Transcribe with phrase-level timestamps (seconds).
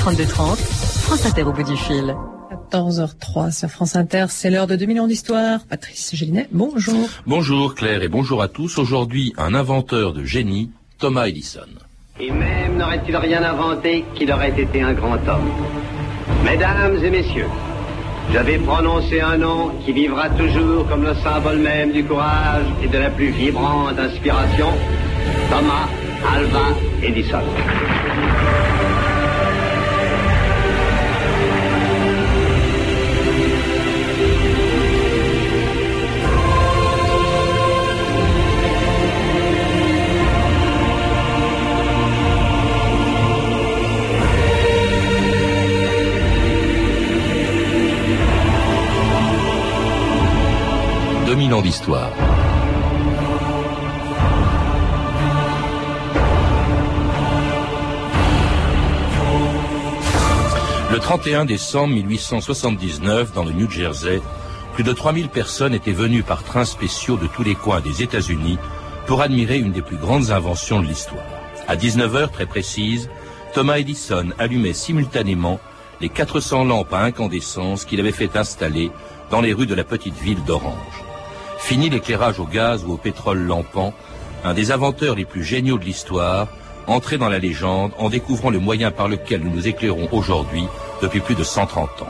[0.00, 2.16] 3230, France Inter au bout du fil.
[2.72, 5.60] 14h03 sur France Inter, c'est l'heure de 2 millions d'histoires.
[5.68, 7.06] Patrice Gélinet, bonjour.
[7.26, 8.78] Bonjour Claire et bonjour à tous.
[8.78, 11.68] Aujourd'hui, un inventeur de génie, Thomas Edison.
[12.18, 15.50] Et même n'aurait-il rien inventé qu'il aurait été un grand homme.
[16.46, 17.48] Mesdames et messieurs,
[18.32, 22.96] j'avais prononcé un nom qui vivra toujours comme le symbole même du courage et de
[22.96, 24.68] la plus vibrante inspiration,
[25.50, 25.88] Thomas
[26.26, 27.42] Alva Edison.
[51.30, 52.10] 2000 ans d'histoire.
[60.90, 64.20] Le 31 décembre 1879, dans le New Jersey,
[64.74, 68.58] plus de 3000 personnes étaient venues par trains spéciaux de tous les coins des États-Unis
[69.06, 71.22] pour admirer une des plus grandes inventions de l'histoire.
[71.68, 73.08] À 19h très précise,
[73.54, 75.60] Thomas Edison allumait simultanément
[76.00, 78.90] les 400 lampes à incandescence qu'il avait fait installer
[79.30, 81.09] dans les rues de la petite ville d'Orange.
[81.60, 83.94] Fini l'éclairage au gaz ou au pétrole lampant,
[84.44, 86.48] un des inventeurs les plus géniaux de l'histoire,
[86.88, 90.64] entré dans la légende en découvrant le moyen par lequel nous nous éclairons aujourd'hui
[91.00, 92.08] depuis plus de 130 ans.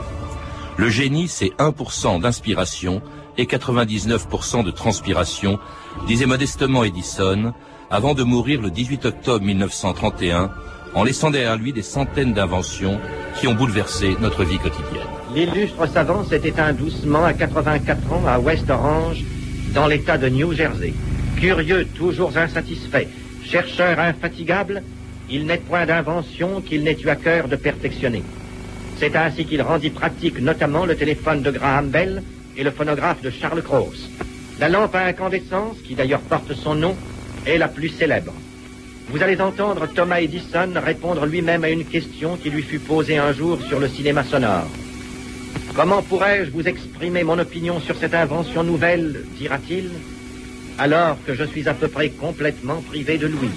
[0.78, 3.02] Le génie, c'est 1% d'inspiration
[3.36, 5.58] et 99% de transpiration,
[6.06, 7.52] disait modestement Edison,
[7.90, 10.50] avant de mourir le 18 octobre 1931,
[10.94, 12.98] en laissant derrière lui des centaines d'inventions
[13.38, 15.06] qui ont bouleversé notre vie quotidienne.
[15.34, 19.24] L'illustre savant s'est éteint doucement à 84 ans à West Orange,
[19.74, 20.92] dans l'état de New Jersey.
[21.36, 23.08] Curieux, toujours insatisfait,
[23.44, 24.82] chercheur infatigable,
[25.30, 28.22] il n'est point d'invention qu'il n'ait eu à cœur de perfectionner.
[28.98, 32.22] C'est ainsi qu'il rendit pratique notamment le téléphone de Graham Bell
[32.56, 34.10] et le phonographe de Charles Cross.
[34.58, 36.94] La lampe à incandescence, qui d'ailleurs porte son nom,
[37.46, 38.34] est la plus célèbre.
[39.08, 43.32] Vous allez entendre Thomas Edison répondre lui-même à une question qui lui fut posée un
[43.32, 44.68] jour sur le cinéma sonore.
[45.74, 49.90] Comment pourrais-je vous exprimer mon opinion sur cette invention nouvelle, dira-t-il,
[50.78, 53.52] alors que je suis à peu près complètement privé de Louis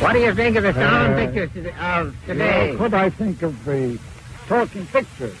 [0.00, 1.48] What do you think of the sound picture
[1.80, 2.76] of today?
[2.76, 3.98] What I think of the
[4.48, 5.32] talking picture?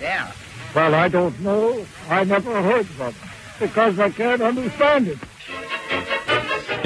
[0.00, 0.26] Yeah.
[0.74, 1.84] Well, I don't know.
[2.10, 3.14] I never heard of it
[3.60, 5.18] because I can't understand it.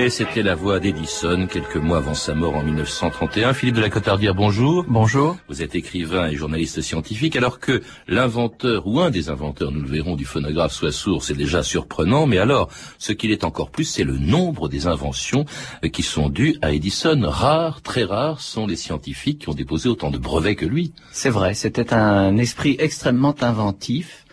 [0.00, 3.52] Et c'était la voix d'Edison quelques mois avant sa mort en 1931.
[3.52, 4.84] Philippe de la Cotardière, bonjour.
[4.86, 5.36] Bonjour.
[5.48, 9.88] Vous êtes écrivain et journaliste scientifique, alors que l'inventeur ou un des inventeurs, nous le
[9.88, 12.26] verrons, du phonographe soit sourd, c'est déjà surprenant.
[12.26, 15.46] Mais alors, ce qu'il est encore plus, c'est le nombre des inventions
[15.84, 17.20] euh, qui sont dues à Edison.
[17.24, 20.92] Rares, très rares, sont les scientifiques qui ont déposé autant de brevets que lui.
[21.10, 24.26] C'est vrai, c'était un esprit extrêmement inventif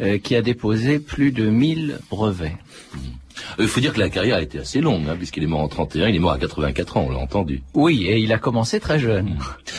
[0.00, 2.56] euh, qui a déposé plus de 1000 brevets.
[3.58, 5.68] Il faut dire que la carrière a été assez longue, hein, puisqu'il est mort en
[5.68, 7.62] 31, il est mort à 84 ans, on l'a entendu.
[7.74, 9.36] Oui, et il a commencé très jeune.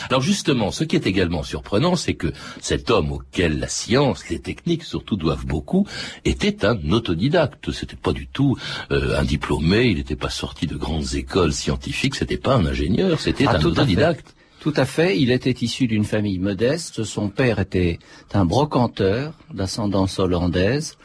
[0.08, 4.38] Alors justement, ce qui est également surprenant, c'est que cet homme auquel la science, les
[4.40, 5.86] techniques surtout doivent beaucoup,
[6.24, 7.70] était un autodidacte.
[7.72, 8.56] C'était pas du tout
[8.90, 13.20] euh, un diplômé, il n'était pas sorti de grandes écoles scientifiques, c'était pas un ingénieur,
[13.20, 14.34] c'était Ah, un tout autodidacte.
[14.60, 17.98] Tout à fait, il était issu d'une famille modeste, son père était
[18.32, 20.96] un brocanteur d'ascendance hollandaise,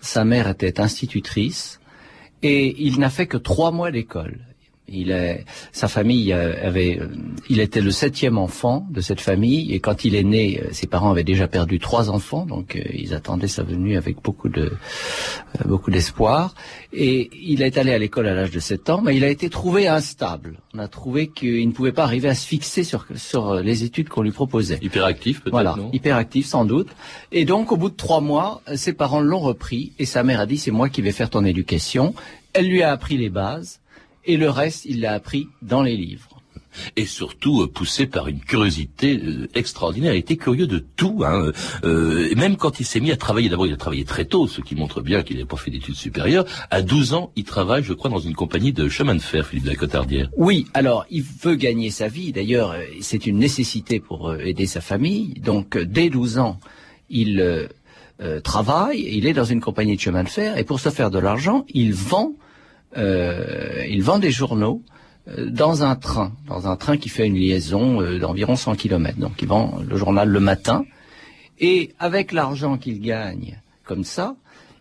[0.00, 1.80] sa mère était institutrice,
[2.44, 4.38] et il n'a fait que trois mois d'école.
[4.86, 7.08] Il est, sa famille euh, avait, euh,
[7.48, 10.86] il était le septième enfant de cette famille et quand il est né, euh, ses
[10.86, 14.72] parents avaient déjà perdu trois enfants, donc ils attendaient sa venue avec beaucoup de,
[15.64, 16.54] beaucoup d'espoir.
[16.92, 19.48] Et il est allé à l'école à l'âge de 7 ans, mais il a été
[19.48, 20.58] trouvé instable.
[20.74, 24.10] On a trouvé qu'il ne pouvait pas arriver à se fixer sur, sur les études
[24.10, 24.78] qu'on lui proposait.
[24.82, 25.90] Hyperactif peut-être, Voilà, non?
[25.94, 26.88] hyperactif sans doute.
[27.32, 30.46] Et donc, au bout de trois mois, ses parents l'ont repris et sa mère a
[30.46, 32.14] dit c'est moi qui vais faire ton éducation.
[32.52, 33.80] Elle lui a appris les bases
[34.26, 36.28] et le reste, il l'a appris dans les livres.
[36.96, 40.12] et surtout euh, poussé par une curiosité euh, extraordinaire.
[40.12, 41.52] Il était curieux de tout, hein.
[41.84, 44.48] Euh, et même quand il s'est mis à travailler, d'abord il a travaillé très tôt,
[44.48, 46.44] ce qui montre bien qu'il n'avait pas fait d'études supérieures.
[46.72, 49.66] À 12 ans, il travaille, je crois, dans une compagnie de chemin de fer, Philippe
[49.66, 50.30] de la Cotardière.
[50.36, 52.32] Oui, alors il veut gagner sa vie.
[52.32, 55.34] D'ailleurs, euh, c'est une nécessité pour aider sa famille.
[55.34, 56.58] Donc, dès 12 ans,
[57.08, 57.68] il
[58.20, 59.04] euh, travaille.
[59.10, 61.64] Il est dans une compagnie de chemin de fer et pour se faire de l'argent,
[61.74, 62.32] il vend,
[62.96, 64.82] il vend des journaux
[65.26, 69.18] euh, dans un train, dans un train qui fait une liaison euh, d'environ 100 km.
[69.18, 70.84] Donc, il vend le journal le matin
[71.58, 74.36] et avec l'argent qu'il gagne comme ça,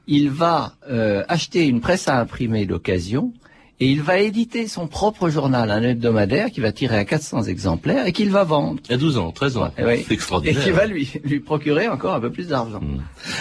[0.07, 3.31] il va euh, acheter une presse à imprimer d'occasion
[3.79, 8.05] et il va éditer son propre journal, un hebdomadaire qui va tirer à 400 exemplaires
[8.05, 8.79] et qu'il va vendre.
[8.89, 9.71] A 12 ans, 13 ans.
[9.77, 10.05] Et, oui.
[10.09, 10.61] Extraordinaire.
[10.61, 12.81] et qui va lui, lui procurer encore un peu plus d'argent.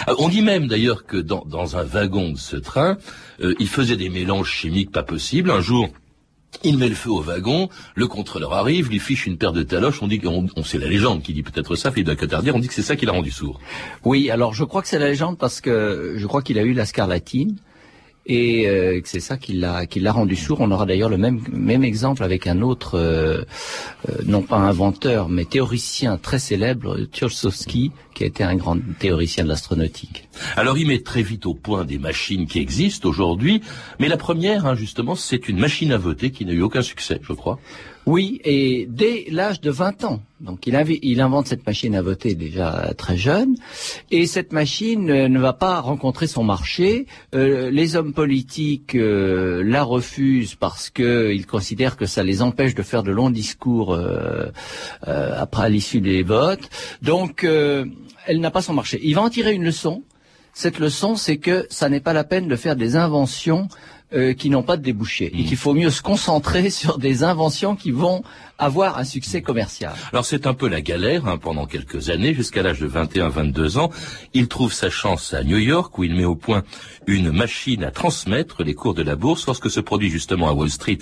[0.07, 2.97] Ah, On dit même d'ailleurs que dans, dans un wagon de ce train,
[3.41, 5.51] euh, il faisait des mélanges chimiques pas possibles.
[5.51, 5.89] Un jour,
[6.63, 10.01] il met le feu au wagon, le contrôleur arrive, lui fiche une paire de taloches,
[10.01, 12.59] on dit qu'on on, c'est la légende qui dit peut-être ça, Philippe de Cotardière, on
[12.59, 13.59] dit que c'est ça qui l'a rendu sourd.
[14.03, 16.73] Oui, alors je crois que c'est la légende parce que je crois qu'il a eu
[16.73, 17.55] la scarlatine
[18.25, 20.61] et euh, c'est ça qui l'a qui l'a rendu sourd.
[20.61, 23.43] On aura d'ailleurs le même même exemple avec un autre, euh,
[24.09, 29.43] euh, non pas inventeur, mais théoricien très célèbre, Tchaikovsky, qui a été un grand théoricien
[29.43, 30.29] de l'astronautique.
[30.55, 33.61] Alors il met très vite au point des machines qui existent aujourd'hui,
[33.99, 37.19] mais la première, hein, justement, c'est une machine à voter qui n'a eu aucun succès,
[37.21, 37.59] je crois.
[38.05, 40.21] Oui, et dès l'âge de 20 ans.
[40.41, 43.55] Donc il, invente cette machine à voter déjà très jeune,
[44.11, 47.07] et cette machine euh, ne va pas rencontrer son marché.
[47.33, 52.83] Euh, les hommes politiques euh, la refusent parce qu'ils considèrent que ça les empêche de
[52.83, 53.97] faire de longs discours
[55.03, 56.69] après l'issue des votes.
[57.01, 58.99] Donc elle n'a pas son marché.
[59.01, 60.03] Il va en tirer une leçon.
[60.53, 63.67] Cette leçon, c'est que ça n'est pas la peine de faire des inventions
[64.15, 67.75] euh, qui n'ont pas de débouché et qu'il faut mieux se concentrer sur des inventions
[67.75, 68.23] qui vont
[68.57, 69.93] avoir un succès commercial.
[70.11, 73.89] Alors c'est un peu la galère hein, pendant quelques années, jusqu'à l'âge de 21-22 ans.
[74.33, 76.63] Il trouve sa chance à New York où il met au point
[77.07, 80.69] une machine à transmettre les cours de la bourse lorsque se produit justement à Wall
[80.69, 80.99] Street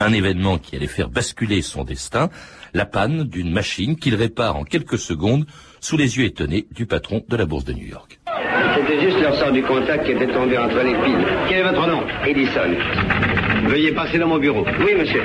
[0.00, 2.30] un événement qui allait faire basculer son destin,
[2.72, 5.46] la panne d'une machine qu'il répare en quelques secondes
[5.80, 8.20] sous les yeux étonnés du patron de la bourse de New York.
[8.74, 11.24] C'était juste leur sort du contact qui était tombé entre les piles.
[11.48, 12.60] Quel est votre nom Edison.
[13.66, 14.64] Veuillez passer dans mon bureau.
[14.80, 15.22] Oui, monsieur.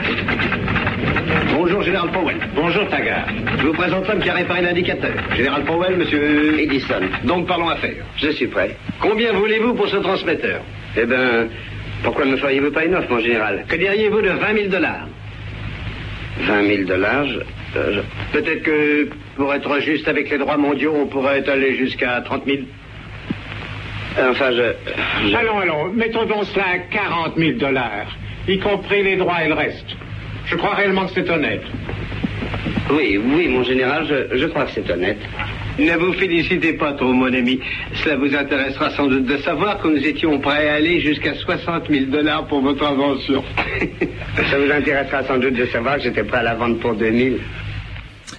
[1.54, 2.38] Bonjour, Général Powell.
[2.56, 3.28] Bonjour, Taggart.
[3.58, 5.12] Je vous présente l'homme qui a réparé l'indicateur.
[5.36, 7.02] Général Powell, monsieur Edison.
[7.24, 8.06] Donc parlons affaires.
[8.18, 8.76] Je suis prêt.
[9.00, 10.62] Combien voulez-vous pour ce transmetteur
[10.98, 11.48] Eh bien,
[12.04, 15.08] pourquoi ne me feriez-vous pas une offre, mon général Que diriez-vous de 20 000 dollars
[16.42, 17.26] 20 000 dollars
[17.76, 22.22] euh, je- Peut-être que, pour être juste avec les droits mondiaux, on pourrait aller jusqu'à
[22.22, 22.60] 30 000
[24.18, 25.30] Enfin, je...
[25.30, 28.08] je- Allons, allons, mettons donc cela à 40 000 dollars,
[28.48, 29.86] y compris les droits et le reste.
[30.46, 31.62] Je crois réellement que c'est honnête.
[32.92, 35.20] Oui, oui, mon général, je, je crois que c'est honnête.
[35.78, 37.60] Ne vous félicitez pas trop, mon ami.
[38.04, 41.88] Cela vous intéressera sans doute de savoir que nous étions prêts à aller jusqu'à 60
[41.90, 43.44] 000 dollars pour votre invention.
[44.36, 47.38] Ça vous intéressera sans doute de savoir que j'étais prêt à la vendre pour 2000.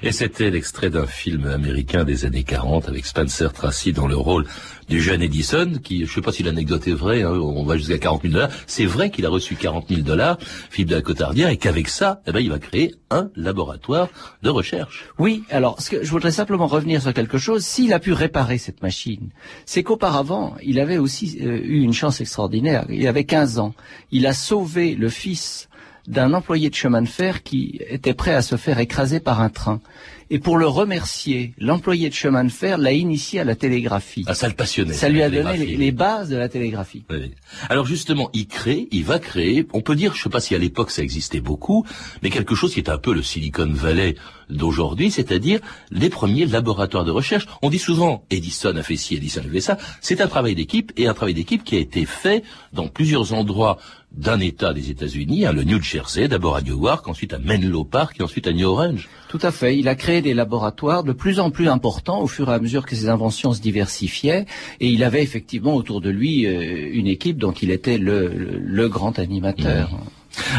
[0.02, 4.46] Et c'était l'extrait d'un film américain des années 40 avec Spencer Tracy dans le rôle
[4.88, 7.98] du jeune Edison, qui, je sais pas si l'anecdote est vraie, hein, on va jusqu'à
[7.98, 8.50] 40 000 dollars.
[8.66, 10.38] C'est vrai qu'il a reçu 40 000 dollars,
[10.70, 14.08] Philippe de la Cotardière, et qu'avec ça, eh ben, il va créer un laboratoire
[14.42, 15.04] de recherche.
[15.18, 17.64] Oui, alors ce que je voudrais simplement revenir sur quelque chose.
[17.64, 19.28] S'il a pu réparer cette machine,
[19.66, 22.86] c'est qu'auparavant, il avait aussi euh, eu une chance extraordinaire.
[22.88, 23.74] Il avait 15 ans.
[24.10, 25.68] Il a sauvé le fils
[26.06, 29.48] d'un employé de chemin de fer qui était prêt à se faire écraser par un
[29.48, 29.80] train.
[30.32, 34.24] Et pour le remercier, l'employé de chemin de fer l'a initié à la télégraphie.
[34.28, 34.94] Ah, ça le passionnait.
[34.94, 37.02] Ça lui a donné les, les bases de la télégraphie.
[37.10, 37.32] Oui.
[37.68, 40.58] Alors justement, il crée, il va créer, on peut dire, je sais pas si à
[40.58, 41.84] l'époque ça existait beaucoup,
[42.22, 44.14] mais quelque chose qui est un peu le Silicon Valley
[44.48, 45.60] d'aujourd'hui, c'est-à-dire
[45.90, 47.46] les premiers laboratoires de recherche.
[47.62, 49.78] On dit souvent, Edison a fait ci, Edison a fait ça.
[50.00, 53.78] C'est un travail d'équipe, et un travail d'équipe qui a été fait dans plusieurs endroits
[54.12, 58.16] d'un État des États-Unis, hein, le New Jersey, d'abord à Newark, ensuite à Menlo Park,
[58.18, 59.08] et ensuite à New Orange.
[59.28, 59.78] Tout à fait.
[59.78, 62.86] Il a créé des laboratoires de plus en plus importants au fur et à mesure
[62.86, 64.46] que ses inventions se diversifiaient.
[64.80, 68.58] Et il avait effectivement autour de lui euh, une équipe dont il était le, le,
[68.58, 69.90] le grand animateur.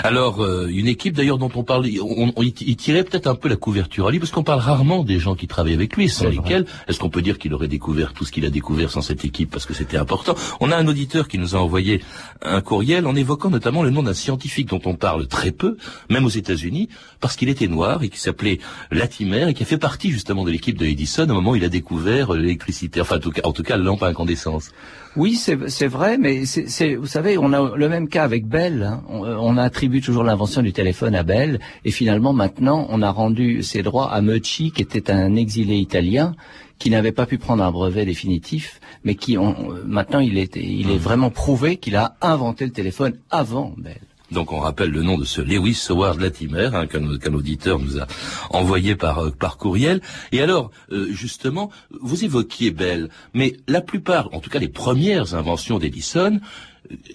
[0.03, 3.47] Alors, euh, une équipe d'ailleurs dont on parle, on, on- il tirait peut-être un peu
[3.49, 6.25] la couverture à lui, parce qu'on parle rarement des gens qui travaillent avec lui, sans
[6.29, 9.23] lesquels, est-ce qu'on peut dire qu'il aurait découvert tout ce qu'il a découvert sans cette
[9.25, 10.35] équipe, parce que c'était important?
[10.59, 12.01] On a un auditeur qui nous a envoyé
[12.41, 15.77] un courriel en évoquant notamment le nom d'un scientifique dont on parle très peu,
[16.09, 18.59] même aux États-Unis, parce qu'il était noir et qui s'appelait
[18.91, 21.63] Latimer et qui a fait partie justement de l'équipe de Edison au moment où il
[21.63, 24.71] a découvert l'électricité, enfin en tout cas, en tout cas la lampe à incandescence.
[25.17, 28.83] Oui, c'est vrai, mais c'est vous savez, on a le même cas avec Bell.
[28.83, 29.03] hein.
[29.09, 33.83] On, attribue toujours l'invention du téléphone à Bell, et finalement maintenant, on a rendu ses
[33.83, 36.35] droits à Meucci, qui était un exilé italien
[36.79, 40.55] qui n'avait pas pu prendre un brevet définitif, mais qui on- euh, maintenant il est
[40.55, 44.01] il est vraiment prouvé qu'il a inventé le téléphone avant Bell.
[44.31, 48.07] Donc on rappelle le nom de ce Lewis Howard Latimer hein, qu'un auditeur nous a
[48.49, 50.01] envoyé par euh, par courriel.
[50.31, 55.35] Et alors euh, justement, vous évoquiez Bell, mais la plupart, en tout cas les premières
[55.35, 56.39] inventions d'Edison,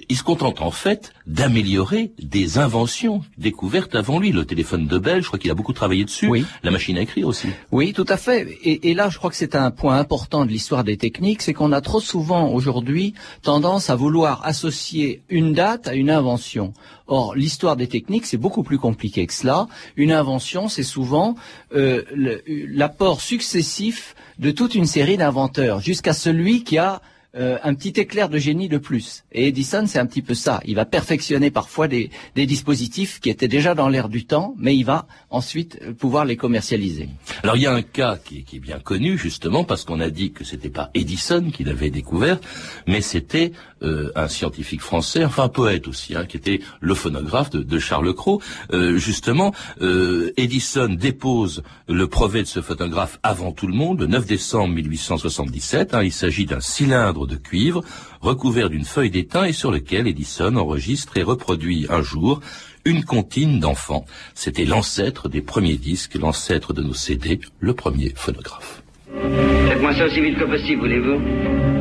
[0.08, 4.32] il se contente en fait d'améliorer des inventions découvertes avant lui.
[4.32, 6.28] Le téléphone de Bell, je crois qu'il a beaucoup travaillé dessus.
[6.28, 6.44] Oui.
[6.62, 7.49] La machine à écrire aussi.
[7.73, 8.58] Oui, tout à fait.
[8.62, 11.52] Et, et là, je crois que c'est un point important de l'histoire des techniques, c'est
[11.52, 16.73] qu'on a trop souvent aujourd'hui tendance à vouloir associer une date à une invention.
[17.08, 19.68] Or, l'histoire des techniques, c'est beaucoup plus compliqué que cela.
[19.96, 21.37] Une invention, c'est souvent
[21.75, 22.02] euh,
[22.46, 27.00] l'apport successif de toute une série d'inventeurs, jusqu'à celui qui a
[27.36, 29.24] euh, un petit éclair de génie de plus.
[29.32, 30.60] Et Edison, c'est un petit peu ça.
[30.64, 34.76] Il va perfectionner parfois des, des dispositifs qui étaient déjà dans l'air du temps, mais
[34.76, 37.08] il va ensuite euh, pouvoir les commercialiser.
[37.42, 40.10] Alors il y a un cas qui qui est bien connu justement parce qu'on a
[40.10, 42.38] dit que c'était pas Edison qui l'avait découvert,
[42.86, 43.52] mais c'était
[43.83, 48.14] euh, un scientifique français, enfin un poète aussi, hein, qui était le phonographe de, Charles
[48.14, 48.40] Cros.
[48.73, 49.52] Euh, justement,
[49.83, 54.75] euh, Edison dépose le brevet de ce phonographe avant tout le monde, le 9 décembre
[54.75, 55.95] 1877.
[55.95, 56.02] hein.
[56.02, 57.83] il s'agit d'un cylindre de cuivre
[58.23, 62.40] recouvert d'une feuille d'étain et sur lequel Edison enregistre et reproduit un jour
[62.87, 64.06] une comptine d'enfants.
[64.35, 68.83] C'était l'ancêtre des premiers disques, l'ancêtre de nos CD, le premier phonographe.
[69.12, 71.20] Faites-moi ça aussi vite que possible, voulez-vous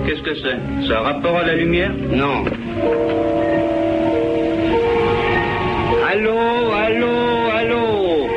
[0.05, 0.88] Qu'est-ce que c'est?
[0.88, 1.91] Ça a rapport à la lumière?
[2.12, 2.46] Non.
[6.12, 6.38] Allô,
[6.72, 8.27] allô, allô?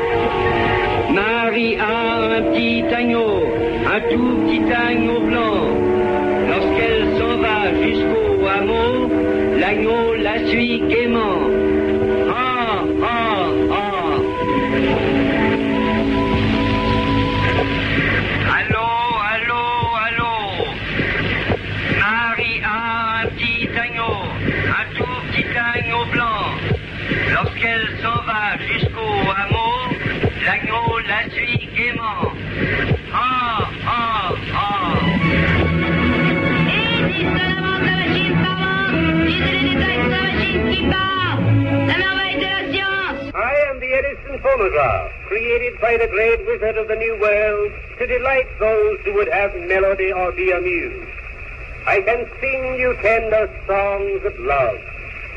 [1.12, 3.42] Marie a un petit agneau,
[3.87, 5.68] un tout petit agneau blanc.
[6.49, 9.11] Lorsqu'elle s'en va jusqu'au hameau,
[9.61, 11.58] l'agneau la suit gaiement.
[44.49, 49.28] Phonograph, created by the great wizard of the New World to delight those who would
[49.28, 51.11] have melody or be amused.
[51.87, 54.81] I can sing you tender songs of love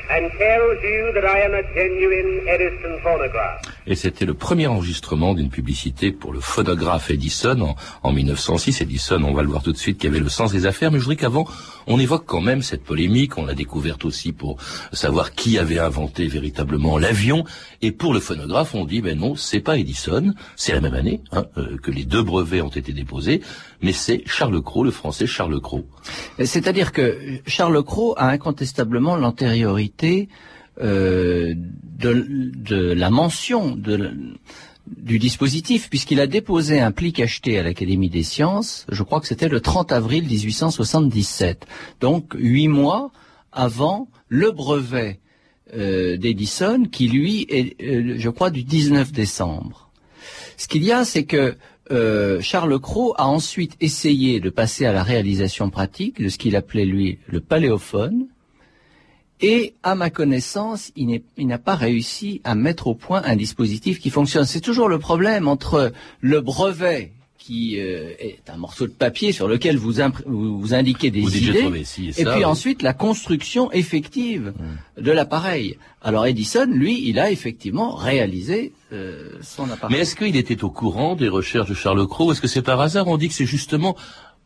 [0.10, 3.71] and tell you that I am a genuine Edison phonograph.
[3.88, 8.82] Et c'était le premier enregistrement d'une publicité pour le phonographe Edison en, en 1906.
[8.82, 10.92] Edison, on va le voir tout de suite, qui avait le sens des affaires.
[10.92, 11.48] Mais je voudrais qu'avant,
[11.88, 13.38] on évoque quand même cette polémique.
[13.38, 14.58] On l'a découverte aussi pour
[14.94, 17.44] savoir qui avait inventé véritablement l'avion.
[17.82, 20.34] Et pour le phonographe, on dit, ben non, c'est pas Edison.
[20.56, 23.42] C'est la même année hein, euh, que les deux brevets ont été déposés.
[23.82, 25.86] Mais c'est Charles Cros, le français Charles Cros.
[26.44, 30.30] C'est-à-dire que Charles Cros a incontestablement l'antériorité
[30.80, 33.78] euh, de, la mention
[34.88, 39.28] du dispositif, puisqu'il a déposé un pli cacheté à l'Académie des sciences, je crois que
[39.28, 41.68] c'était le 30 avril 1877,
[42.00, 43.12] donc huit mois
[43.52, 45.20] avant le brevet
[45.76, 49.92] euh, d'Edison, qui lui est, euh, je crois, du 19 décembre.
[50.58, 51.56] Ce qu'il y a, c'est que
[52.40, 56.86] Charles Cros a ensuite essayé de passer à la réalisation pratique de ce qu'il appelait
[56.86, 58.28] lui le paléophone,
[59.42, 64.10] et à ma connaissance, il n'a pas réussi à mettre au point un dispositif qui
[64.10, 64.46] fonctionne.
[64.46, 69.48] C'est toujours le problème entre le brevet qui euh, est un morceau de papier sur
[69.48, 69.94] lequel vous,
[70.28, 72.46] vous, indiquez des Vous idées, et et ça, puis oui.
[72.46, 74.54] ensuite la construction effective
[74.98, 75.78] de l'appareil.
[76.04, 79.96] Alors Edison, lui, il a effectivement réalisé euh, son appareil.
[79.96, 82.32] Mais est-ce qu'il était au courant des recherches de Charles Cros?
[82.32, 83.08] Est-ce que c'est par hasard?
[83.08, 83.96] On dit que c'est justement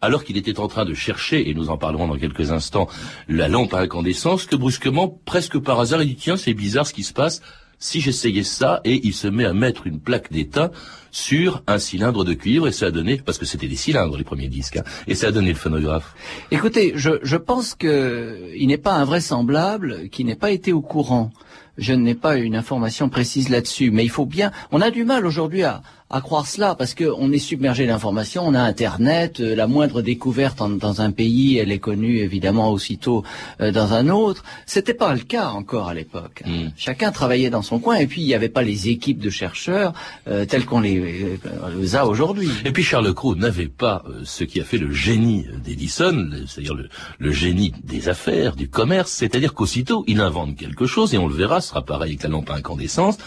[0.01, 2.87] alors qu'il était en train de chercher, et nous en parlerons dans quelques instants,
[3.27, 6.93] la lampe à incandescence, que brusquement, presque par hasard, il dit tiens, c'est bizarre ce
[6.93, 7.41] qui se passe.
[7.79, 10.71] Si j'essayais ça, et il se met à mettre une plaque d'étain
[11.15, 14.25] sur un cylindre de cuivre, et ça a donné, parce que c'était des cylindres les
[14.25, 16.13] premiers disques, hein, et ça a donné le phonographe.
[16.51, 21.31] Écoutez, je, je pense que il n'est pas invraisemblable qu'il n'ait pas été au courant.
[21.77, 24.51] Je n'ai pas une information précise là-dessus, mais il faut bien.
[24.71, 28.43] On a du mal aujourd'hui à, à croire cela parce que on est submergé d'informations.
[28.47, 32.71] On a Internet, euh, la moindre découverte en- dans un pays, elle est connue évidemment
[32.71, 33.25] aussitôt
[33.59, 34.41] euh, dans un autre.
[34.65, 36.43] C'était pas le cas encore à l'époque.
[36.45, 36.67] Mm.
[36.77, 39.91] Chacun travaillait dans son coin et puis il n'y avait pas les équipes de chercheurs
[40.29, 42.49] euh, telles qu'on les, les a aujourd'hui.
[42.65, 46.75] Et puis Charles Cros n'avait pas euh, ce qui a fait le génie d'Edison, c'est-à-dire
[46.75, 51.27] le, le génie des affaires, du commerce, c'est-à-dire qu'aussitôt il invente quelque chose, et on
[51.27, 53.17] le verra, ce sera pareil avec la lampe à incandescence,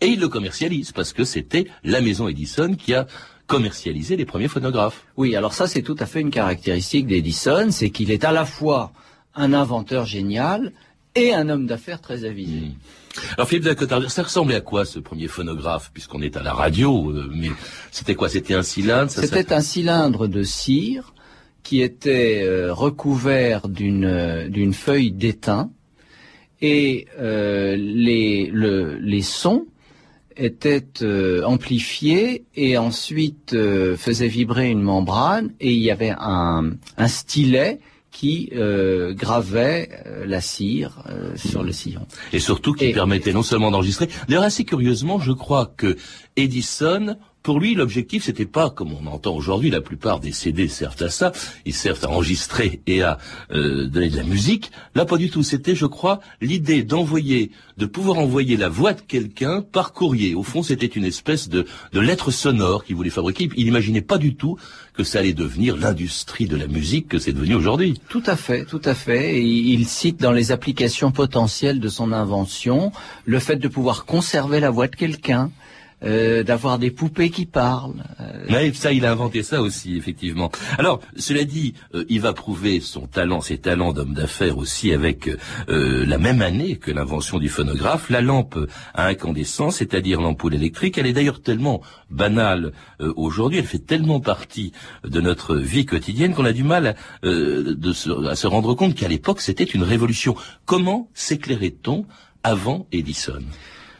[0.00, 3.06] et il le commercialise, parce que c'était la maison Edison qui a
[3.46, 5.04] commercialisé les premiers phonographes.
[5.16, 8.44] Oui, alors ça c'est tout à fait une caractéristique d'Edison, c'est qu'il est à la
[8.44, 8.92] fois
[9.34, 10.72] un inventeur génial
[11.14, 12.68] et un homme d'affaires très avisé.
[13.36, 17.10] Alors Philippe Dacotar, ça ressemblait à quoi ce premier phonographe, puisqu'on est à la radio,
[17.10, 17.50] euh, mais
[17.90, 18.28] c'était quoi?
[18.28, 21.12] C'était un cylindre C'était ça- un cylindre de cire
[21.62, 25.70] qui était euh, recouvert d'une euh, d'une feuille d'étain
[26.62, 29.66] et euh, les, le, les sons
[30.36, 30.86] étaient
[31.44, 33.54] amplifiés et ensuite
[33.96, 37.78] faisaient vibrer une membrane et il y avait un, un stylet
[38.10, 42.06] qui euh, gravait euh, la cire euh, sur le sillon.
[42.32, 44.08] Et surtout qui Et- permettait non seulement d'enregistrer.
[44.28, 45.96] D'ailleurs, assez curieusement, je crois que
[46.36, 51.02] Edison, pour lui, l'objectif, c'était pas, comme on entend aujourd'hui, la plupart des CD servent
[51.02, 51.32] à ça,
[51.64, 53.18] ils servent à enregistrer et à
[53.50, 54.70] euh, donner de la musique.
[54.94, 55.42] Là, pas du tout.
[55.42, 60.34] C'était, je crois, l'idée d'envoyer, de pouvoir envoyer la voix de quelqu'un par courrier.
[60.34, 63.48] Au fond, c'était une espèce de, de lettre sonore qu'il voulait fabriquer.
[63.56, 64.58] Il n'imaginait pas du tout
[64.94, 67.98] que ça allait devenir l'industrie de la musique que c'est devenu aujourd'hui.
[68.08, 69.38] Tout à fait, tout à fait.
[69.38, 72.92] Et il cite dans les applications potentielles de son invention
[73.24, 75.50] le fait de pouvoir conserver la voix de quelqu'un,
[76.02, 78.04] euh, d'avoir des poupées qui parlent.
[78.20, 80.50] euh, Mais ça, il a inventé ça aussi, effectivement.
[80.78, 85.28] Alors, cela dit, euh, il va prouver son talent, ses talents d'homme d'affaires aussi avec
[85.68, 88.58] euh, la même année que l'invention du phonographe, la lampe
[88.94, 90.96] à incandescence, c'est-à-dire l'ampoule électrique.
[90.98, 94.72] Elle est d'ailleurs tellement banale euh, aujourd'hui, elle fait tellement partie
[95.04, 96.94] de notre vie quotidienne qu'on a du mal à,
[97.26, 100.34] euh, de se, à se rendre compte qu'à l'époque, c'était une révolution.
[100.64, 102.04] Comment s'éclairait-on
[102.42, 103.42] avant Edison?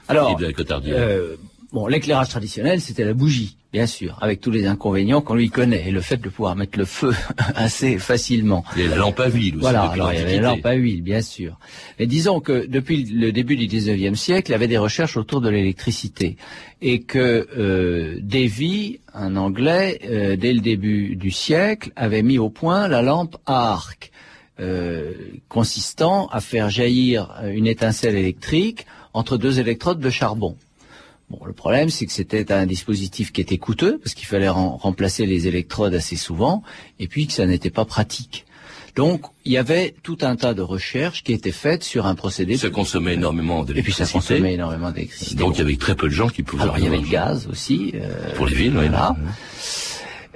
[0.09, 1.37] Alors, euh,
[1.73, 5.89] bon, l'éclairage traditionnel, c'était la bougie, bien sûr, avec tous les inconvénients qu'on lui connaît
[5.89, 7.13] et le fait de pouvoir mettre le feu
[7.55, 8.65] assez facilement.
[8.77, 9.61] Et la lampe à huile aussi.
[9.61, 11.59] Voilà, alors il y avait la lampe à huile, bien sûr.
[11.99, 15.41] Mais disons que depuis le début du 19e siècle, il y avait des recherches autour
[15.41, 16.37] de l'électricité.
[16.83, 22.49] Et que euh, Davy, un Anglais, euh, dès le début du siècle, avait mis au
[22.49, 24.11] point la lampe à arc,
[24.61, 25.13] euh,
[25.49, 30.57] consistant à faire jaillir une étincelle électrique entre deux électrodes de charbon.
[31.31, 34.77] Bon, le problème, c'est que c'était un dispositif qui était coûteux, parce qu'il fallait rem-
[34.77, 36.63] remplacer les électrodes assez souvent,
[36.99, 38.47] et puis que ça n'était pas pratique.
[38.97, 42.57] Donc, il y avait tout un tas de recherches qui étaient faites sur un procédé.
[42.57, 44.05] Ça consommait énormément et puis d'électricité.
[44.07, 45.37] ça consommait énormément d'électricité.
[45.37, 46.65] Donc il y avait très peu de gens qui pouvaient.
[46.65, 47.93] Alors, il y avait le gaz aussi.
[47.95, 48.89] euh, Pour les villes, oui.
[48.89, 49.15] voilà.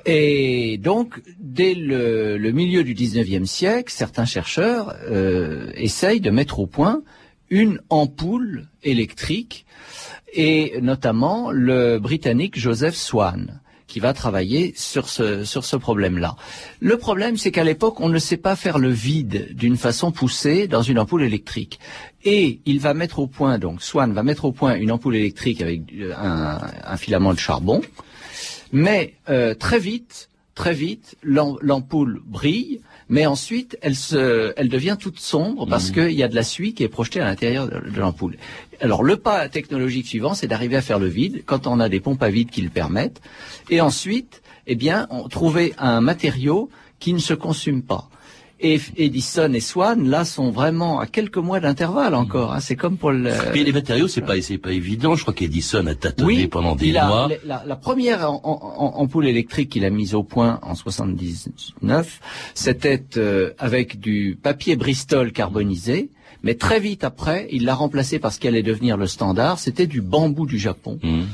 [0.06, 6.60] Et donc, dès le, le milieu du 19e siècle, certains chercheurs euh, essayent de mettre
[6.60, 7.02] au point
[7.54, 9.64] une ampoule électrique,
[10.32, 16.34] et notamment le Britannique Joseph Swan, qui va travailler sur ce, problème-là.
[16.80, 20.66] Le problème, c'est qu'à l'époque, on ne sait pas faire le vide d'une façon poussée
[20.66, 21.78] dans une ampoule électrique.
[22.24, 25.62] Et il va mettre au point, donc Swan va mettre au point une ampoule électrique
[25.62, 27.82] avec euh, un, filament de charbon,
[28.72, 34.96] mais euh, très vite, très vite, l'am- l'ampoule brille, mais ensuite elle se, elle devient
[34.98, 37.90] toute sombre parce qu'il y a de la suie qui est projetée à l'intérieur de,
[37.90, 38.36] de l'ampoule.
[38.80, 42.00] Alors le pas technologique suivant, c'est d'arriver à faire le vide quand on a des
[42.00, 43.20] pompes à vide qui le permettent,
[43.70, 48.08] et ensuite, eh bien, on trouver un matériau qui ne se consume pas.
[48.60, 52.52] Et Edison et Swan, là, sont vraiment à quelques mois d'intervalle encore.
[52.52, 52.60] hein.
[52.60, 53.30] C'est comme pour le.
[53.52, 55.16] Puis les matériaux, c'est pas, c'est pas évident.
[55.16, 57.28] Je crois qu'Edison a tâtonné pendant des a- mois.
[57.44, 62.20] La, la première en- en- en- ampoule électrique qu'il a mise au point en 79,
[62.54, 66.10] c'était euh, avec du papier Bristol carbonisé.
[66.42, 69.58] Mais très vite après, il l'a remplacé par ce qui allait devenir le standard.
[69.58, 70.98] C'était du bambou du Japon.
[71.02, 71.26] Hum.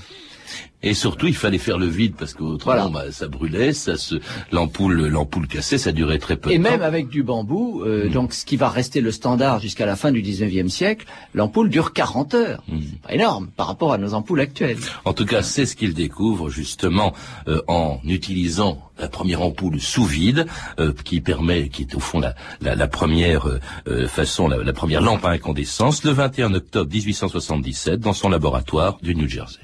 [0.82, 2.88] Et surtout, il fallait faire le vide parce qu'autrement, Voilà.
[2.88, 4.14] bah, ça brûlait, ça se,
[4.50, 6.70] l'ampoule, l'ampoule cassait, ça durait très peu Et de temps.
[6.70, 8.12] même avec du bambou, euh, Mm.
[8.12, 11.92] donc ce qui va rester le standard jusqu'à la fin du 19e siècle, l'ampoule dure
[11.92, 12.62] 40 heures.
[12.68, 12.78] Mm.
[12.80, 14.78] C'est pas énorme par rapport à nos ampoules actuelles.
[15.04, 17.12] En tout cas, c'est ce qu'il découvre justement
[17.46, 20.46] euh, en utilisant la première ampoule sous vide,
[20.78, 24.56] euh, qui permet, qui est au fond la, la, la première euh, euh, façon, la,
[24.62, 29.60] la première lampe à incandescence, le 21 octobre 1877, dans son laboratoire du New Jersey.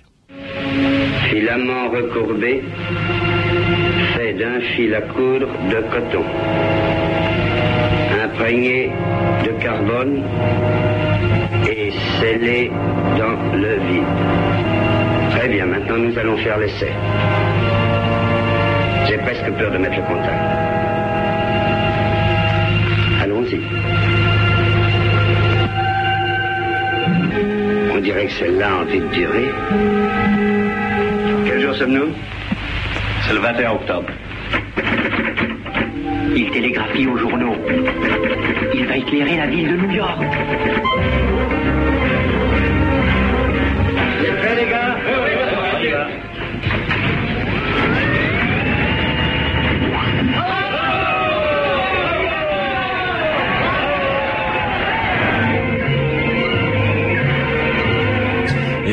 [1.30, 2.62] Filament recourbé,
[4.14, 6.24] fait d'un fil à coudre de coton,
[8.24, 8.90] imprégné
[9.44, 10.22] de carbone
[11.68, 12.70] et scellé
[13.18, 14.04] dans le vide.
[15.30, 16.92] Très bien, maintenant nous allons faire l'essai.
[19.09, 20.42] J'ai presque peur de mettre le contact.
[23.22, 23.75] Allons-y.
[28.06, 29.50] Dirait que celle-là a envie de durer.
[31.44, 32.14] Quel jour sommes-nous?
[33.26, 34.08] C'est le 21 octobre.
[36.36, 37.56] Il télégraphie aux journaux.
[38.74, 40.22] Il va éclairer la ville de New York.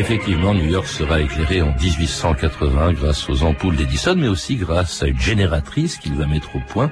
[0.04, 5.08] Effectivement, New York sera éclairé en 1880 grâce aux ampoules d'Edison, mais aussi grâce à
[5.08, 6.92] une génératrice qu'il va mettre au point,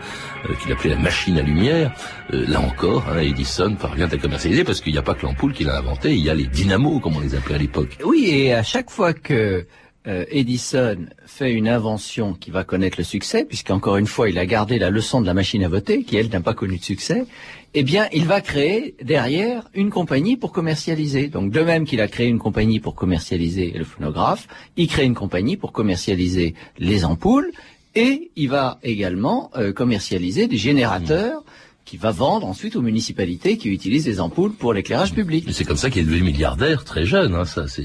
[0.50, 1.91] euh, qu'il appelait la machine à lumière.
[2.34, 5.52] Euh, là encore, hein, Edison parvient à commercialiser parce qu'il n'y a pas que l'ampoule
[5.52, 7.97] qu'il a inventé, il y a les dynamos, comme on les appelait à l'époque.
[8.06, 9.65] Oui, et à chaque fois que
[10.08, 14.45] euh, Edison fait une invention qui va connaître le succès, puisqu'encore une fois, il a
[14.45, 17.26] gardé la leçon de la machine à voter, qui elle n'a pas connu de succès,
[17.73, 21.27] eh bien, il va créer derrière une compagnie pour commercialiser.
[21.27, 25.15] Donc, de même qu'il a créé une compagnie pour commercialiser le phonographe, il crée une
[25.15, 27.51] compagnie pour commercialiser les ampoules,
[27.95, 31.43] et il va également euh, commercialiser des générateurs
[31.91, 35.45] qui va vendre ensuite aux municipalités qui utilisent des ampoules pour l'éclairage public.
[35.51, 37.36] C'est comme ça qu'il est devenu milliardaire très jeune.
[37.36, 37.84] Hein, ça, c'est,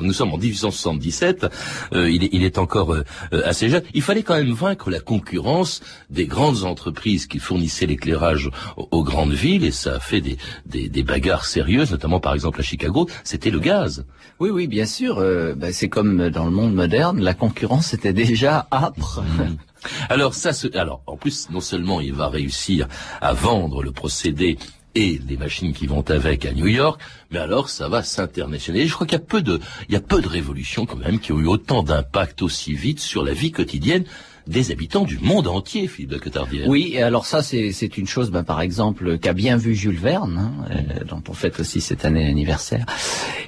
[0.00, 1.48] Nous sommes en 1877.
[1.92, 3.82] Euh, il, est, il est encore euh, euh, assez jeune.
[3.92, 9.32] Il fallait quand même vaincre la concurrence des grandes entreprises qui fournissaient l'éclairage aux, grandes
[9.32, 13.08] villes, et ça a fait des, des, des, bagarres sérieuses, notamment par exemple à Chicago.
[13.24, 14.04] C'était le gaz.
[14.38, 15.16] Oui, oui, bien sûr.
[15.56, 19.22] Ben, c'est comme dans le monde moderne, la concurrence était déjà âpre.
[19.22, 19.69] Mmh.
[20.08, 22.86] Alors ça, alors en plus, non seulement il va réussir
[23.20, 24.58] à vendre le procédé
[24.94, 28.88] et les machines qui vont avec à New York, mais alors ça va s'internationaliser.
[28.88, 31.20] Je crois qu'il y a peu de, il y a peu de révolutions quand même
[31.20, 34.04] qui ont eu autant d'impact aussi vite sur la vie quotidienne
[34.46, 36.68] des habitants du monde entier, Philippe de Cotardière.
[36.68, 40.64] Oui, alors ça, c'est une chose, ben, par exemple, qu'a bien vu Jules Verne, hein,
[40.70, 42.84] euh, dont on fête aussi cette année l'anniversaire.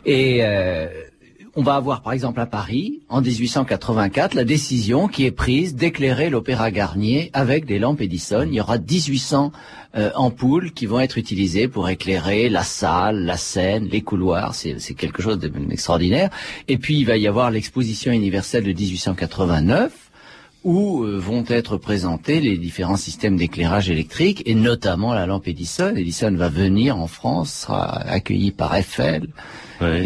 [0.05, 0.87] Et euh,
[1.55, 6.31] on va avoir par exemple à Paris, en 1884, la décision qui est prise d'éclairer
[6.31, 8.47] l'Opéra Garnier avec des lampes Edison.
[8.47, 9.53] Il y aura 1800
[9.95, 14.55] euh, ampoules qui vont être utilisées pour éclairer la salle, la scène, les couloirs.
[14.55, 16.31] C'est quelque chose d'extraordinaire.
[16.69, 19.93] Et puis il va y avoir l'exposition universelle de 1889
[20.65, 25.95] où euh, vont être présentés les différents systèmes d'éclairage électrique et notamment la lampe Edison.
[25.97, 29.29] Edison va venir en France, sera accueilli par Eiffel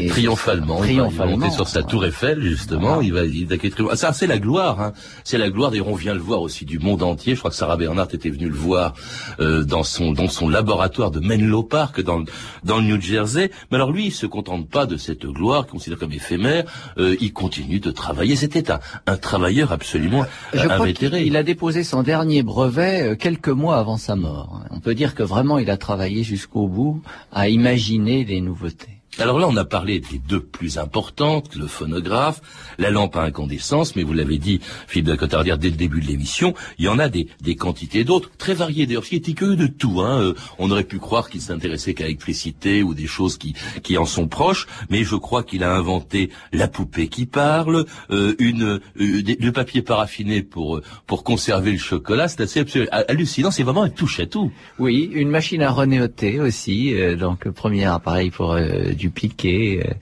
[0.08, 3.00] triomphalement, Il va monter sur sa tour Eiffel, justement.
[3.00, 4.80] Il va, il va Ça, c'est la gloire.
[4.80, 4.92] Hein.
[5.24, 5.70] C'est la gloire.
[5.70, 7.34] D'ailleurs, on vient le voir aussi du monde entier.
[7.34, 8.94] Je crois que Sarah Bernhardt était venue le voir
[9.40, 12.24] euh, dans son dans son laboratoire de Menlo Park, dans
[12.64, 13.50] dans le New Jersey.
[13.70, 16.64] Mais alors lui, il se contente pas de cette gloire qu'il considère comme éphémère.
[16.98, 18.36] Euh, il continue de travailler.
[18.36, 21.24] C'était un, un travailleur absolument Je invétéré.
[21.24, 24.62] il a déposé son dernier brevet euh, quelques mois avant sa mort.
[24.70, 28.95] On peut dire que vraiment, il a travaillé jusqu'au bout à imaginer des nouveautés.
[29.18, 32.42] Alors là, on a parlé des deux plus importantes, le phonographe,
[32.76, 36.06] la lampe à incandescence, mais vous l'avez dit, Philippe de Cotardière, dès le début de
[36.06, 39.46] l'émission, il y en a des, des quantités d'autres, très variées d'ailleurs, qui était que
[39.46, 40.02] de tout.
[40.02, 40.20] Hein.
[40.20, 44.04] Euh, on aurait pu croire qu'il s'intéressait qu'à l'électricité ou des choses qui, qui en
[44.04, 48.80] sont proches, mais je crois qu'il a inventé la poupée qui parle, euh, une, euh,
[48.96, 54.20] le papier paraffiné pour, pour conserver le chocolat, c'est assez hallucinant, c'est vraiment un touche
[54.20, 54.52] à tout.
[54.78, 58.56] Oui, une machine à renéoter aussi, donc premier appareil pour
[58.94, 59.94] du dupliquer euh,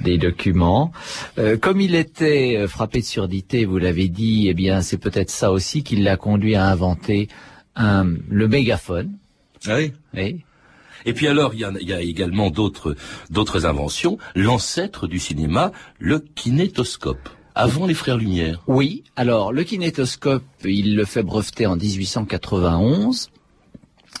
[0.00, 0.92] des documents.
[1.38, 5.30] Euh, comme il était euh, frappé de surdité, vous l'avez dit, eh bien c'est peut-être
[5.30, 7.28] ça aussi qui l'a conduit à inventer
[7.76, 9.12] le mégaphone.
[9.66, 9.92] Ah oui.
[10.12, 10.44] oui.
[11.06, 12.94] Et puis alors, il y a, également d'autres
[13.30, 14.18] d'autres inventions.
[14.34, 18.62] L'ancêtre du cinéma, le kinétoscope avant les frères Lumière.
[18.66, 23.30] Oui, alors le kinétoscope, il le fait breveter en 1891.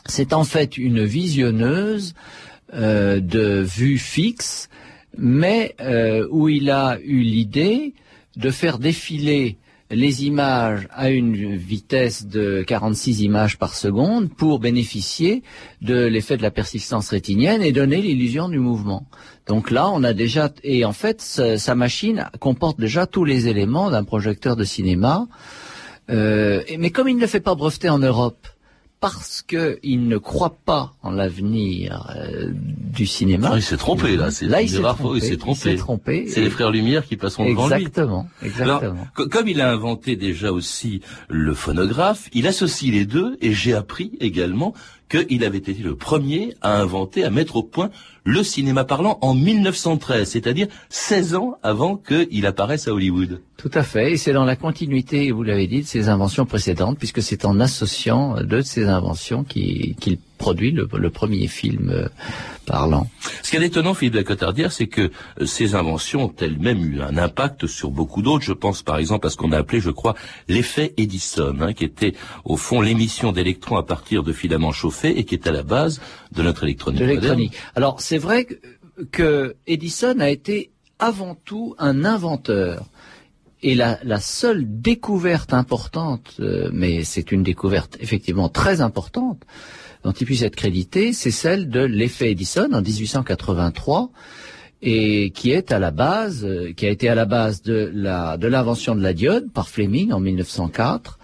[0.06, 2.14] C'est en fait une visionneuse
[2.72, 4.68] euh, de vue fixe,
[5.16, 7.94] mais euh, où il a eu l'idée
[8.36, 9.58] de faire défiler
[9.90, 15.42] les images à une vitesse de 46 images par seconde pour bénéficier
[15.82, 19.06] de l'effet de la persistance rétinienne et donner l'illusion du mouvement.
[19.46, 23.90] Donc là, on a déjà, et en fait, sa machine comporte déjà tous les éléments
[23.90, 25.26] d'un projecteur de cinéma.
[26.08, 28.46] Euh, mais comme il ne fait pas breveter en Europe,
[29.00, 33.50] parce qu'il ne croit pas en l'avenir euh, du cinéma.
[33.52, 34.28] Ah, il s'est trompé là.
[34.42, 36.26] Là, il s'est trompé.
[36.28, 37.76] C'est les frères Lumière qui passeront devant lui.
[37.76, 38.28] Exactement.
[38.42, 39.06] Exactement.
[39.14, 44.12] comme il a inventé déjà aussi le phonographe, il associe les deux et j'ai appris
[44.20, 44.74] également
[45.10, 47.90] qu'il avait été le premier à inventer, à mettre au point
[48.24, 53.40] le cinéma parlant en 1913, c'est-à-dire 16 ans avant qu'il apparaisse à Hollywood.
[53.56, 56.98] Tout à fait, et c'est dans la continuité, vous l'avez dit, de ses inventions précédentes,
[56.98, 59.96] puisque c'est en associant deux de ces inventions qu'il
[60.40, 62.08] produit le, premier film euh,
[62.64, 63.06] parlant.
[63.42, 66.82] Ce qui est étonnant, Philippe de la Cotardière, c'est que euh, ces inventions ont elles-mêmes
[66.82, 68.44] eu un impact sur beaucoup d'autres.
[68.44, 70.14] Je pense par exemple à ce qu'on a appelé, je crois,
[70.48, 75.24] l'effet Edison, hein, qui était au fond l'émission d'électrons à partir de filaments chauffés et
[75.24, 76.00] qui est à la base
[76.32, 77.02] de notre électronique.
[77.02, 78.46] De Alors c'est vrai
[79.12, 82.86] que, Edison a été avant tout un inventeur.
[83.62, 89.42] Et la, seule découverte importante, euh, mais c'est une découverte effectivement très importante,
[90.04, 94.10] dont il puisse être crédité, c'est celle de l'effet Edison en 1883.
[94.82, 98.38] et qui est à la base, euh, qui a été à la base de la
[98.38, 101.18] de l'invention de la diode par Fleming en 1904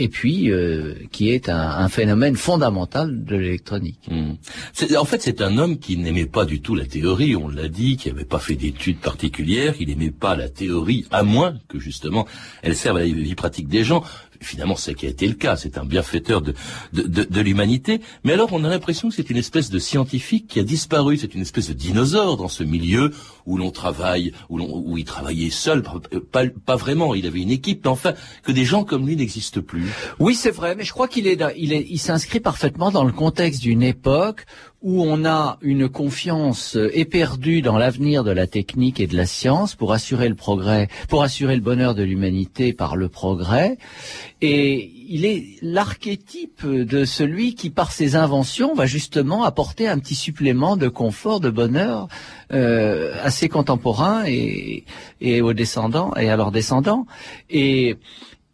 [0.00, 4.08] et puis euh, qui est un, un, phénomène fondamental de l'électronique.
[4.10, 4.96] Mmh.
[4.96, 7.96] En fait, c'est un homme qui n'aimait pas du tout la théorie, on l'a dit,
[7.96, 12.26] qui n'avait pas fait d'études particulières, il n'aimait pas la théorie, à moins que justement
[12.62, 14.02] elle serve à la vie pratique des gens
[14.40, 15.56] finalement, ce qui a été le cas.
[15.56, 16.54] C'est un bienfaiteur de,
[16.92, 18.00] de, de, l'humanité.
[18.24, 21.16] Mais alors, on a l'impression que c'est une espèce de scientifique qui a disparu.
[21.16, 23.12] C'est une espèce de dinosaure dans ce milieu
[23.46, 25.82] où l'on travaille, où, l'on, où il travaillait seul.
[26.32, 27.14] Pas, pas vraiment.
[27.14, 27.86] Il avait une équipe.
[27.86, 29.88] Enfin, que des gens comme lui n'existent plus.
[30.18, 30.74] Oui, c'est vrai.
[30.74, 34.46] Mais je crois qu'il est, il est, il s'inscrit parfaitement dans le contexte d'une époque
[34.82, 39.74] où on a une confiance éperdue dans l'avenir de la technique et de la science
[39.74, 43.76] pour assurer le progrès, pour assurer le bonheur de l'humanité par le progrès.
[44.40, 50.14] Et il est l'archétype de celui qui, par ses inventions, va justement apporter un petit
[50.14, 52.08] supplément de confort, de bonheur
[52.52, 54.84] euh, à ses contemporains et,
[55.20, 57.06] et aux descendants et à leurs descendants.
[57.50, 57.96] Et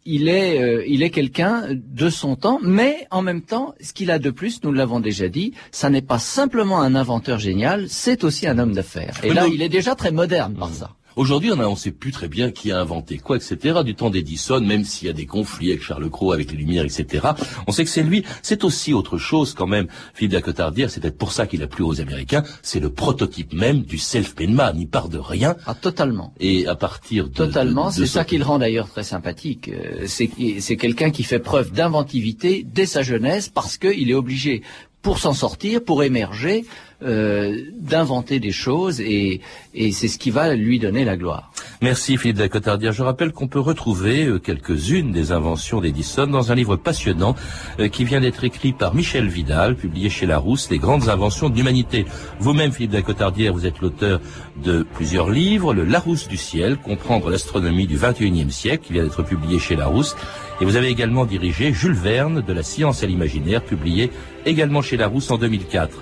[0.07, 4.09] il est, euh, il est quelqu'un de son temps, mais en même temps, ce qu'il
[4.09, 8.23] a de plus, nous l'avons déjà dit, ça n'est pas simplement un inventeur génial, c'est
[8.23, 9.19] aussi un homme d'affaires.
[9.23, 10.96] Et là, il est déjà très moderne par ça.
[11.17, 13.79] Aujourd'hui, on ne sait plus très bien qui a inventé quoi, etc.
[13.83, 16.85] Du temps d'Edison, même s'il y a des conflits avec Charles Cros, avec les Lumières,
[16.85, 17.29] etc.
[17.65, 18.23] On sait que c'est lui.
[18.43, 19.87] C'est aussi autre chose quand même.
[20.13, 22.43] Philippe Dacotardière, c'est peut-être pour ça qu'il a plu aux Américains.
[22.61, 24.75] C'est le prototype même du self-made man.
[24.79, 25.55] Il part de rien.
[25.65, 26.35] Ah, totalement.
[26.39, 27.33] Et à partir de...
[27.33, 27.89] Totalement.
[27.89, 29.69] C'est ça qui le rend d'ailleurs très sympathique.
[29.69, 34.61] Euh, c'est quelqu'un qui fait preuve d'inventivité dès sa jeunesse parce qu'il est obligé
[35.01, 36.65] pour s'en sortir, pour émerger,
[37.03, 39.41] euh, d'inventer des choses et,
[39.75, 41.51] et c'est ce qui va lui donner la gloire.
[41.79, 42.91] Merci Philippe Dacotardière.
[42.91, 47.35] Je rappelle qu'on peut retrouver euh, quelques-unes des inventions d'Edison dans un livre passionnant
[47.79, 51.55] euh, qui vient d'être écrit par Michel Vidal, publié chez Larousse, Les grandes inventions de
[51.55, 52.05] l'humanité.
[52.39, 54.19] Vous-même, Philippe Dacotardière, vous êtes l'auteur
[54.63, 59.21] de plusieurs livres, Le Larousse du ciel, comprendre l'astronomie du 21e siècle, qui vient d'être
[59.21, 60.15] publié chez Larousse.
[60.61, 64.09] Et vous avez également dirigé Jules Verne de la science à l'imaginaire, publié
[64.47, 65.95] également chez Larousse en 2004.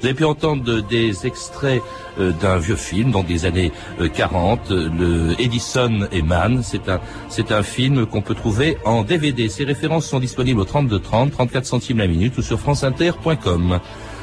[0.00, 1.82] Vous avez pu entendre des extraits
[2.18, 3.70] euh, d'un vieux film, donc des années
[4.14, 6.62] 40, euh, le Edison et Mann.
[6.62, 9.50] C'est un, c'est un film qu'on peut trouver en DVD.
[9.50, 13.78] Ces références sont disponibles au 3230, 34 centimes la minute ou sur franceinter.com.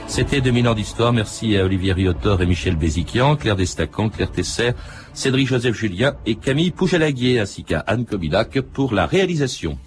[0.07, 1.13] C'était 2000 ans d'histoire.
[1.13, 4.71] Merci à Olivier Riotor et Michel Béziquian, Claire Destacan, Claire Tesser,
[5.13, 9.77] Cédric Joseph Julien et Camille Poujalaguier, ainsi qu'à Anne Kobilac pour la réalisation.